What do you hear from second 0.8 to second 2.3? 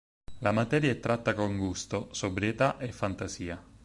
è tratta con gusto,